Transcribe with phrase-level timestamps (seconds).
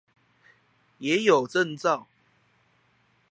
[0.97, 2.07] 也有證照